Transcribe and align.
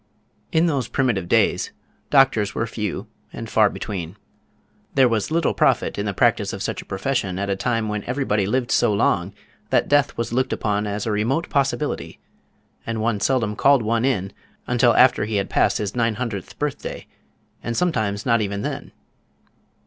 In 0.51 0.65
those 0.65 0.87
primitive 0.87 1.29
days 1.29 1.71
doctors 2.09 2.55
were 2.55 2.65
few 2.65 3.05
and 3.31 3.47
far 3.47 3.69
between. 3.69 4.17
There 4.95 5.07
was 5.07 5.29
little 5.29 5.53
profit 5.53 5.99
in 5.99 6.07
the 6.07 6.13
practice 6.15 6.53
of 6.53 6.63
such 6.63 6.81
a 6.81 6.85
profession 6.85 7.37
at 7.37 7.51
a 7.51 7.55
time 7.55 7.87
when 7.87 8.03
everybody 8.05 8.47
lived 8.47 8.71
so 8.71 8.91
long 8.91 9.31
that 9.69 9.87
death 9.87 10.17
was 10.17 10.33
looked 10.33 10.53
upon 10.53 10.87
as 10.87 11.05
a 11.05 11.11
remote 11.11 11.49
possibility, 11.51 12.19
and 12.83 12.99
one 12.99 13.19
seldom 13.19 13.55
called 13.55 13.83
one 13.83 14.03
in 14.03 14.33
until 14.65 14.95
after 14.95 15.25
he 15.25 15.35
had 15.35 15.51
passed 15.51 15.77
his 15.77 15.95
nine 15.95 16.15
hundredth 16.15 16.57
birthday 16.57 17.05
and 17.61 17.77
sometimes 17.77 18.25
not 18.25 18.41
even 18.41 18.63
then. 18.63 18.91